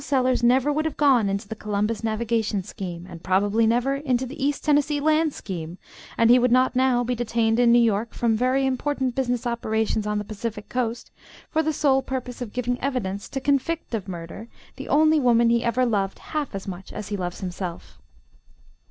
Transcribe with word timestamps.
Sellers 0.03 0.41
never 0.41 0.73
would 0.73 0.85
have 0.85 0.97
gone 0.97 1.29
into 1.29 1.47
the 1.47 1.55
Columbus 1.55 2.03
Navigation 2.03 2.63
scheme, 2.63 3.05
and 3.07 3.21
probably 3.23 3.67
never 3.67 3.97
into 3.97 4.25
the 4.25 4.43
East 4.43 4.63
Tennessee 4.63 4.99
Land 4.99 5.31
scheme, 5.31 5.77
and 6.17 6.31
he 6.31 6.39
would 6.39 6.51
not 6.51 6.75
now 6.75 7.03
be 7.03 7.13
detained 7.13 7.59
in 7.59 7.71
New 7.71 7.77
York 7.77 8.15
from 8.15 8.35
very 8.35 8.65
important 8.65 9.13
business 9.13 9.45
operations 9.45 10.07
on 10.07 10.17
the 10.17 10.23
Pacific 10.23 10.69
coast, 10.69 11.11
for 11.51 11.61
the 11.61 11.71
sole 11.71 12.01
purpose 12.01 12.41
of 12.41 12.51
giving 12.51 12.81
evidence 12.81 13.29
to 13.29 13.39
convict 13.39 13.93
of 13.93 14.07
murder 14.07 14.47
the 14.75 14.89
only 14.89 15.19
woman 15.19 15.51
he 15.51 15.63
ever 15.63 15.85
loved 15.85 16.17
half 16.17 16.55
as 16.55 16.67
much 16.67 16.91
as 16.91 17.09
he 17.09 17.15
loves 17.15 17.41
himself. 17.41 17.99